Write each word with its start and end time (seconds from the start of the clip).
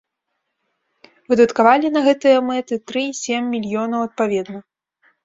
Выдаткавалі 1.33 1.91
на 1.97 2.01
гэтыя 2.07 2.37
мэты 2.47 2.79
тры 2.93 3.03
і 3.11 3.13
сем 3.21 3.43
мільёнаў 3.57 4.07
адпаведна. 4.07 4.59